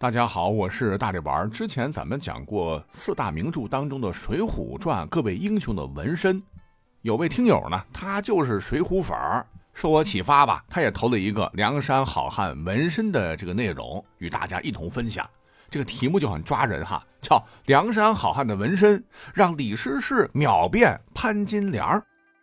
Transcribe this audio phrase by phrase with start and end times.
[0.00, 1.50] 大家好，我是大力丸。
[1.50, 6.42] 之前咱们讲过四大名著当中的《水浒传》，各位英雄的纹身。
[7.02, 15.28] 有位听友呢，他就是水浒粉儿，受我启发吧，他也投了一个梁山好汉纹身的这个内容，与大家一同分享。
[15.68, 17.36] 这个题目就很抓人哈，叫
[17.66, 19.04] 《梁山好汉的纹身
[19.34, 21.84] 让李师师秒变潘金莲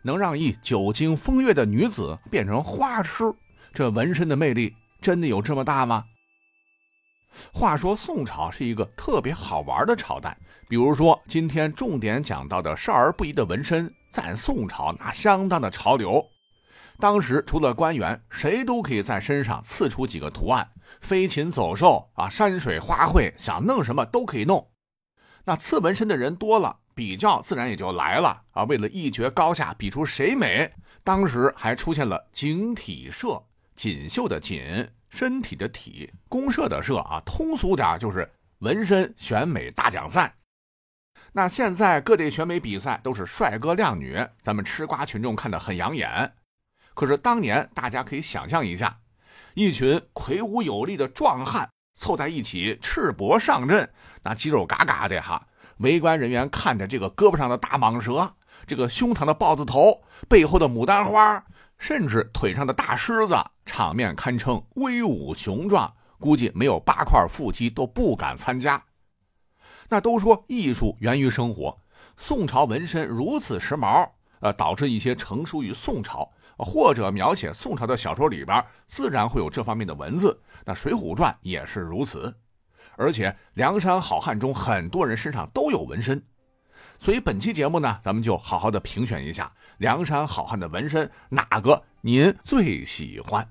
[0.00, 3.30] 能让一久经风月的女子变成花痴。
[3.74, 6.02] 这纹身的魅力真的有这么大吗？
[7.52, 10.36] 话说宋朝是一个特别好玩的朝代，
[10.68, 16.24] 比如说今天重点讲到的少儿不宜的纹身，在宋朝那相当的潮流。
[16.98, 20.68] 当时除了官员，谁都可以在身上刺出几个图案，
[21.00, 24.68] 飞禽走兽啊，山水花卉，想弄什么都可以弄。
[25.44, 28.62] 那刺纹身的人多了，比较自然也就来了啊。
[28.64, 30.70] 为了一决高下，比出谁美，
[31.02, 33.42] 当时还出现了锦体社，
[33.74, 34.88] 锦绣的锦。
[35.12, 38.26] 身体的体，公社的社啊，通俗点就是
[38.60, 40.34] 纹身选美大奖赛。
[41.34, 46.32] 那现在各地选美比赛都是帅哥靓女，咱们吃瓜群众看得很养眼。
[46.94, 49.00] 可是当年大家可以想象一下，
[49.52, 55.46] 一群魁梧有力的壮汉凑在一起赤膊上阵，那肌肉嘎嘎的哈。
[55.76, 58.34] 围观人员看着这个胳膊上的大蟒蛇，
[58.66, 61.44] 这个胸膛的豹子头，背后的牡丹花。
[61.78, 68.84] 甚至腿上的大狮子，场面堪称威武雄壮，估计没有八块腹肌都不敢参加。
[69.88, 71.78] 那都说艺术源于生活，
[72.16, 74.08] 宋朝纹身如此时髦，
[74.40, 80.40] 呃，导致一些成熟于宋朝或者描写宋朝的小说里边，自然会有这方面的文字。
[80.64, 82.34] 那《水浒传》也是如此，
[82.96, 86.22] 而且梁山好汉中很多人身上都有纹身。
[87.02, 93.44] 所以本期节目呢，咱们就好好的评选一下梁山好汉的纹身，哪个您最喜欢？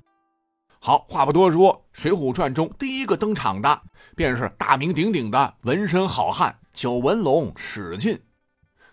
[0.80, 3.82] 好，话不多说，《水浒传》中第一个登场的
[4.16, 8.18] 便是大名鼎鼎的纹身好汉九纹龙史进。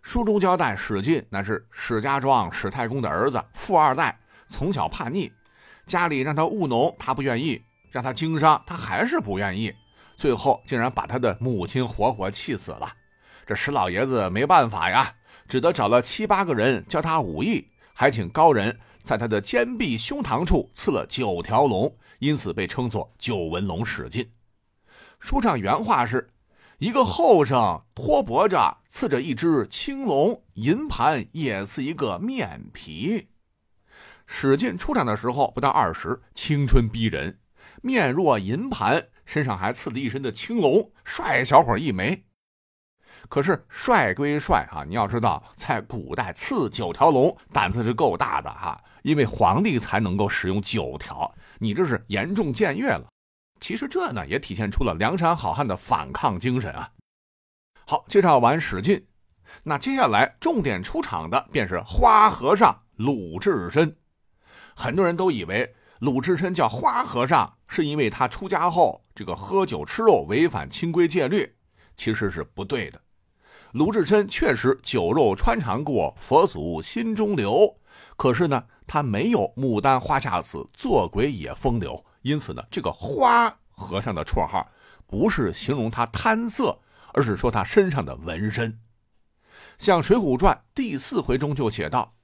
[0.02, 4.18] 书中交代，史进乃是史家庄史太公的儿子，富二代，
[4.48, 5.30] 从小叛逆，
[5.86, 7.62] 家里让他务农，他不愿意；
[7.92, 9.72] 让他经商，他还是不愿意。
[10.16, 12.92] 最后竟然把他的母亲活活气死了。
[13.48, 15.14] 这史老爷子没办法呀，
[15.48, 24.30] 只得找了七八个人教他武艺，还请高人在他的肩臂、胸膛处刺了九条龙，因此被称作九纹龙史进。
[25.18, 26.28] 书上原话是：
[26.76, 33.28] 一个后生托脖子刺着一只青龙，银盘也刺一个面皮。
[34.26, 37.38] 史进出场的时候不到二十，青春逼人，
[37.80, 42.26] 面若银盘，身上还刺了一身的青龙，帅小伙一枚。
[43.28, 53.06] 可是帅归帅啊，你要知道，在古代刺九条龙胆子是够大的哈，因为皇帝才能够使用九条，你这是严重僭越了。
[53.60, 56.90] 其实这呢也体现出了梁山好汉的反抗精神啊。
[57.86, 59.06] 好，介绍完史进，
[59.64, 63.96] 那接下来重点出场的便是花和尚鲁智深。
[64.76, 71.56] 很多人都以为鲁智深叫花和尚，是因为他出家后这个喝酒吃肉违反清规戒律，
[71.96, 73.00] 其实是不对的。
[73.72, 77.76] 鲁智深确实酒肉穿肠过，佛祖心中留。
[78.16, 82.02] 可是呢，他没有牡丹花下死，做鬼也风流。
[82.22, 84.66] 因此呢，这个花和尚的绰号
[85.06, 86.78] 不是形容他贪色，
[87.12, 88.80] 而是说他身上的纹身。
[89.76, 92.14] 像《水浒传》第四回中就写道：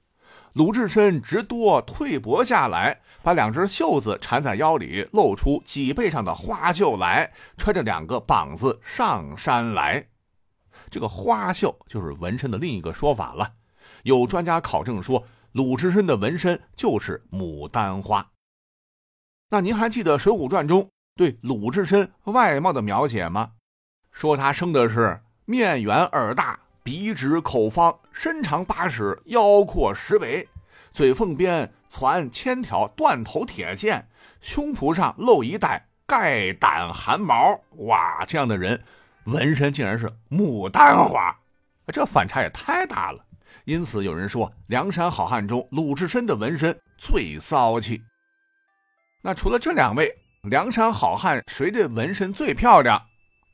[0.53, 10.07] 鲁智深直多退膊下来，把两只袖子缠在腰里，露出脊背上的花袖来，揣着两个膀子上山来。
[10.95, 13.51] 这个花绣就是纹身的另一个说法了。
[14.03, 18.25] 有专家考证说，鲁智深的纹身就是牡丹花。
[19.49, 23.51] 那您还记得《水浒传》中对鲁智深外貌的描写吗？
[24.13, 30.47] 说他生的是面圆耳大，鼻直口方，身长八尺，腰阔十围，
[30.93, 34.07] 嘴缝边攒千条断头铁线，
[34.39, 37.59] 胸脯上露一带盖胆汗毛。
[37.79, 38.81] 哇，这样的人。
[39.25, 41.35] 纹身竟然是牡丹花，
[41.87, 43.25] 这反差也太大了。
[43.65, 48.01] 因此有人说，梁山好汉中鲁智深的纹身最骚气。
[49.21, 53.01] 那除了这两位梁山好汉，谁的纹身最漂亮？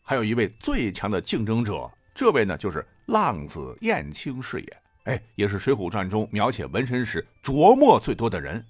[0.04, 4.78] 还有一位最强的竞争者，这位呢就是浪子燕青是也。
[5.06, 8.66] 哎，也是《水浒传》中描写纹身时琢磨最多的人，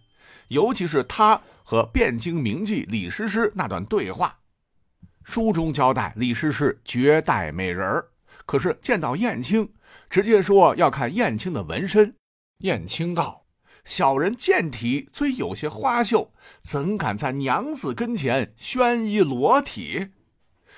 [0.50, 4.38] 尤其是他和汴京名妓李师师那段对话。
[5.23, 8.07] 书中交代，李师师绝代美人儿，
[8.45, 9.71] 可是见到燕青，
[10.09, 12.15] 直接说要看燕青的纹身。
[12.59, 13.45] 燕青道
[13.83, 20.09] ：“小人健体虽有些花绣，怎敢在娘子跟前宣一裸体？”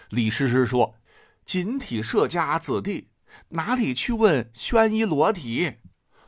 [0.10, 0.96] 李师师说
[1.44, 3.10] ：“锦体社家子弟，
[3.50, 5.74] 哪里去问宣衣裸体？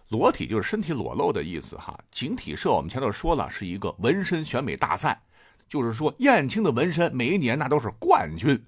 [0.10, 2.00] 裸体就是身体裸露的意思哈。
[2.12, 5.24] 锦体社我们前头说了，是一个纹身选美大赛，
[5.68, 8.66] 就是说燕青的纹身每一年那都是冠军。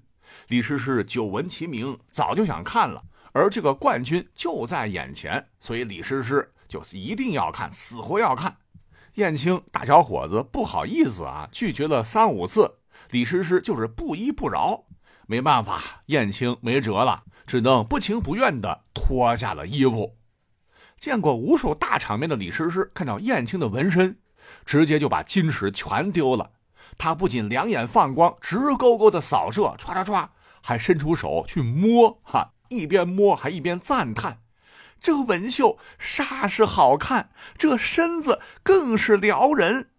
[0.48, 3.02] 李师师久闻其名，早就想看了，
[3.32, 8.56] 而这个冠军就在眼前，所以李师师就一定要看，死活要看。”
[9.14, 12.78] 燕青大小伙子不好意思啊，拒绝了三五次，
[13.10, 14.84] 李师师就是不依不饶。
[15.26, 20.16] 没办法，燕青没辙了，只能不情不愿地脱下了衣服。
[20.98, 24.18] 见过无数大场面的李师师看到燕青的纹身，
[24.64, 26.52] 直接就把金石全丢了。
[26.98, 30.28] 他不仅两眼放光，直勾勾的扫射，唰唰唰，
[30.60, 34.40] 还伸出手去摸，哈，一边摸还一边赞叹。
[35.00, 39.90] 这纹绣煞是好看，这身子更是撩人。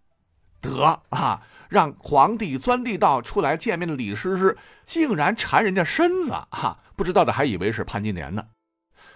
[0.60, 6.80] 得啊，让皇帝钻地道出来见面的李师师，竟然馋人家身子哈！
[6.94, 8.44] 不知道的还以为是潘金莲呢。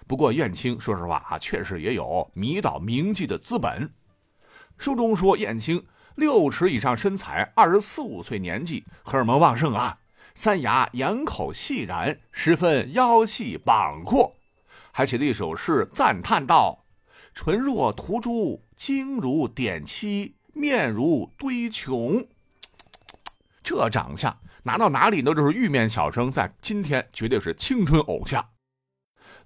[0.07, 3.93] 不过燕青说实话啊，确实也有迷倒名妓的资本。
[4.79, 5.85] 书中说燕青
[6.15, 9.99] 六尺以上身材，二十四五岁年纪，荷尔蒙旺盛啊，
[10.35, 14.37] 三牙眼口细然，十分腰细膀阔。
[14.93, 16.85] 还写了一首诗，赞叹道
[17.35, 22.29] ：“唇若涂朱，睛如点漆，面如堆琼。
[23.65, 28.51] ”这长相拿到哪里都就是玉面小生，在今天绝对是青春偶像。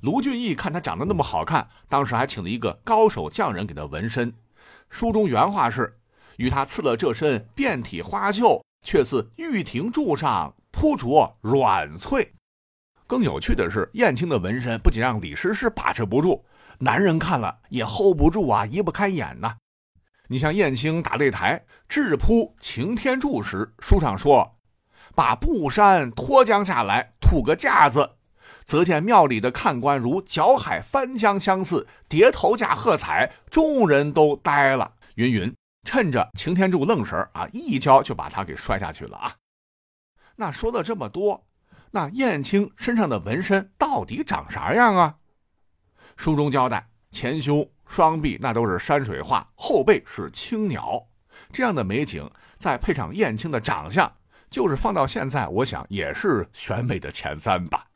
[0.00, 4.35] 卢俊义看他长得那么好看，当时还请了一个高手匠人给他纹身。
[4.91, 5.97] 书中原话是
[6.38, 12.35] ：“与他刺了这身遍体花绣，却似玉亭柱上铺着软翠。”
[13.06, 16.44] 更有趣的是，燕青的纹身不仅让李师师把持不住，
[16.79, 19.56] 男人看了也 hold 不住啊，移不开眼呐。
[20.29, 24.58] 你像燕青打擂台制扑擎天柱时，书上说，
[25.14, 28.17] 把布衫脱将下来，吐个架子，
[28.62, 34.96] 则见庙里的看官如搅海翻江相似，叠头架喝彩，众人都呆了。
[35.14, 35.55] 云云，
[35.88, 39.35] 趁着擎天柱愣神啊，一跤就把他给摔下去了啊。
[40.37, 41.43] 那说了这么多。
[41.93, 45.17] 那燕青身上的纹身到底长啥样啊？
[46.14, 51.02] 书中交代，前胸、双臂那都是山水画，后背是青鸟，
[51.50, 54.14] 这样的美景，再配上燕青的长相，
[54.50, 57.87] 就是放到现在，我想也是选美的前三吧。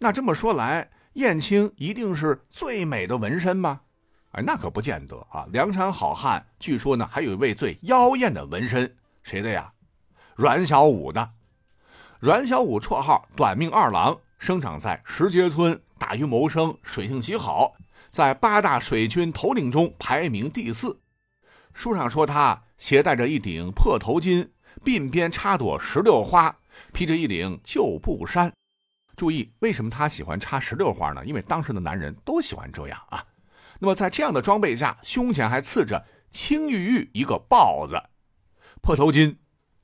[0.00, 3.82] 那这么说来，燕青一定是最美的纹身吗？
[4.32, 5.46] 哎，那可不见得啊。
[5.52, 9.72] 梁山好汉据说呢，还有一位最妖艳的纹身，谁的呀？
[10.34, 11.30] 阮小五的。
[12.18, 17.74] 阮小五绰号短命二郎，生长在石碣村，打鱼谋生，水性极好，
[18.10, 20.98] 在八大水军头领中排名第四。
[21.74, 24.48] 书上说他携带着一顶破头巾，
[24.82, 26.56] 鬓边插朵石榴花，
[26.92, 28.50] 披着一领旧布衫。
[29.14, 31.22] 注意，为什么他喜欢插石榴花呢？
[31.26, 33.22] 因为当时的男人都喜欢这样啊。
[33.82, 38.00] 那么在这样的装备下，胸前还刺着青玉玉一个豹子，
[38.80, 39.38] 破头巾，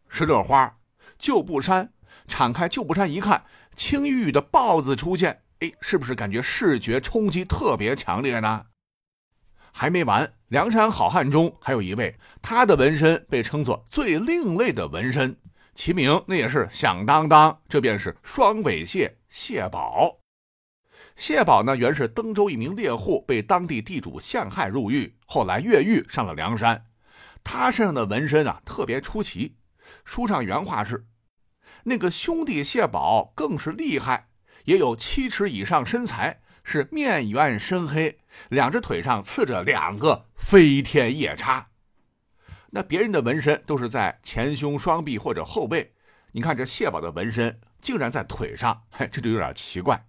[0.09, 0.79] 石榴花，
[1.19, 1.93] 旧布衫。
[2.29, 8.67] 敞开旧布衫一看，青玉玉的豹子出现，哎，是不是感觉视觉冲击特别强烈呢？
[9.73, 15.37] 还没完，梁山好汉中还有一位，他的纹身被称作最另类的纹身，
[15.75, 20.21] 其名那也是响当当，这便是双尾蟹蟹宝。
[21.19, 26.87] 谢宝呢，原是登州一名猎户，被当地地主陷害入狱，后来越狱上了梁山。
[27.43, 29.57] 他身上的纹身啊，特别出奇。
[30.05, 31.09] 书上原话是。
[31.83, 34.29] 那个兄弟谢宝更是厉害，
[34.67, 41.71] 也有七尺以上身材，是面圆身黑，两只腿上刺着两个飞天夜叉。
[42.71, 45.95] 那别人的纹身都是在前胸、双臂或者后背，
[46.31, 50.05] 你看这谢宝的纹身竟然在腿上，嘿，这就有点奇怪。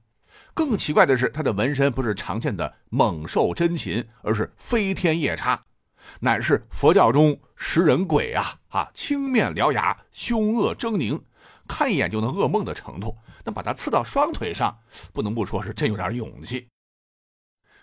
[0.59, 5.63] 更奇怪的是，他的纹身不是常见的猛兽真禽，而是飞天夜叉，
[6.19, 8.59] 乃是佛教中食人鬼啊！
[8.67, 11.21] 啊，青面獠牙，凶恶狰狞。
[11.65, 14.77] 看一眼就能噩梦的程度，那把它刺到双腿上，
[15.13, 16.67] 不能不说是真有点勇气。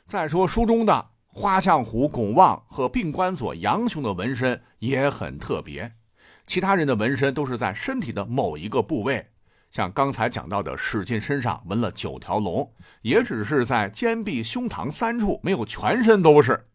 [0.04, 5.90] 再说书中的花象虎巩旺和病关索杨雄的纹身也很特别，
[6.47, 9.30] 其他人的纹身都是在身体的某一个部位，
[9.76, 16.66] 像刚才讲到的史进身上纹了九条龙，也只是在肩臂、胸膛三处，没有全身都是。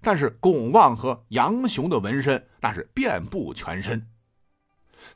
[0.00, 4.06] 但是巩旺和杨雄的纹身那是遍布全身。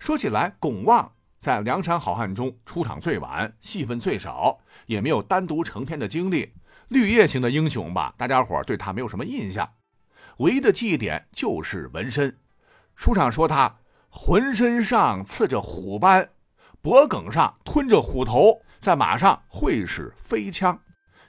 [0.00, 1.12] 说起来，巩旺。
[1.38, 6.52] 在梁山好汉中出场最晚，戏份最少，也没有单独成片的经历。
[6.88, 9.68] 绿叶型的英雄吧，大家伙对他没有什么印象。
[10.38, 12.36] 唯一的记忆点就是纹身。
[12.96, 13.76] 书上说他
[14.08, 16.30] 浑身上刺着虎斑，
[16.82, 20.76] 脖梗上吞着虎头，在马上会使飞枪，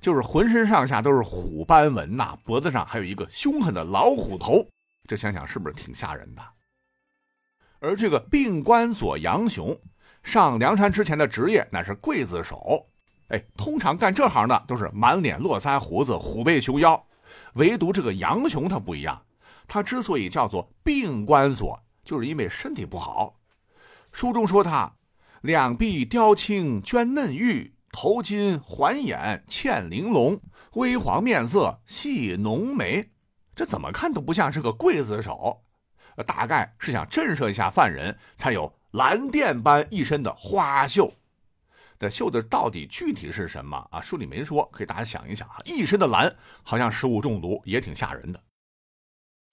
[0.01, 4.67] 就是浑身上下都是虎斑纹呐，脖子上还有一个凶狠的老虎头，
[5.07, 6.41] 这想想是不是挺吓人的？
[7.79, 9.79] 而这个病关索杨雄，
[10.23, 12.87] 上梁山之前的职业那是刽子手，
[13.27, 16.99] 哎，通常干这行的都是满脸络腮胡子、虎背熊腰，
[17.53, 19.23] 唯独这个杨雄他不一样，
[19.67, 23.35] 他之所以叫做病关索，就是因为身体不好。
[24.11, 24.91] 书中说他
[25.43, 30.39] 两臂雕青娟嫩玉，头巾环眼嵌玲珑，
[30.75, 33.11] 微黄面色细浓眉，
[33.53, 35.65] 这怎么看都不像是个刽子手。
[36.25, 41.13] 大概是想震慑一下犯人，才有蓝靛般一身的花绣。
[41.99, 43.99] 这绣的到底具体是什么啊？
[43.99, 45.57] 书里没说，可以大家想一想啊。
[45.65, 46.33] 一身的蓝，
[46.63, 48.41] 好像食物中毒，也挺吓人的。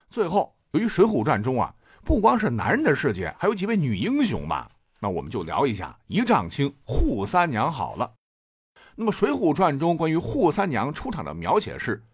[0.09, 1.75] 最后，由于《水浒传》中啊。
[2.05, 4.71] 不光是男人的世界，还有几位女英雄嘛？
[5.01, 8.13] 那我们就聊一下一丈青扈三娘好了。
[8.95, 12.05] 那么《水浒传》中关于扈三娘出场的描写是：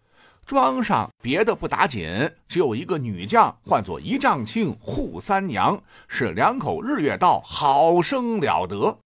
[0.45, 8.97] 庄上别的不打紧，只有一个女将，唤作一丈青扈三娘，是两口日月道，好生了得。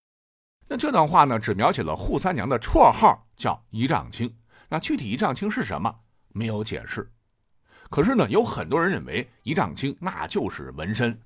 [0.67, 4.31] 那这段话呢，只描写了扈三娘的绰号叫一丈青。
[4.69, 5.93] 那具体一丈青是什么，
[6.29, 7.11] 没有解释。
[7.89, 11.19] 可是呢，有很多人认为一丈青那就是纹身，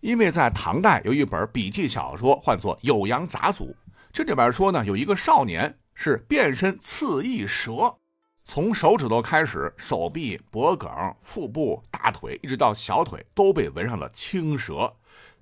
[0.00, 3.64] 因为在唐代有一本笔记小说，唤作《酉阳杂俎》，
[4.12, 7.96] 这里边说呢，有一个少年是变身刺翼蛇，
[8.44, 10.88] 从手指头开始，手臂、脖颈、
[11.22, 14.92] 腹部、大腿，一直到小腿都被纹上了青蛇，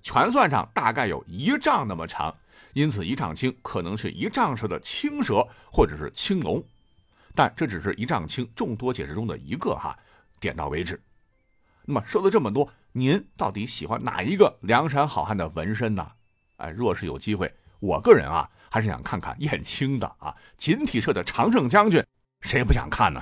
[0.01, 2.35] 全算上大概有一丈那么长，
[2.73, 6.65] 因此一丈青可能是一丈蛇的青蛇或者是青龙，
[7.35, 9.97] 但这只是一丈青众多解释中的一个哈。
[10.41, 11.01] 点到为止。
[11.87, 16.13] 那么说了这么多，您到底喜欢哪一个梁山好汉的纹身呢？
[16.59, 22.01] 哎，若是有机会，我个人啊，还是想看看燕青的啊，锦体社的常胜将军，
[22.43, 23.21] 谁不想看呢？